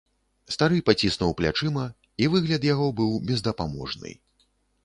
[0.53, 1.85] Стары паціснуў плячыма,
[2.25, 4.19] і выгляд яго быў бездапаможны.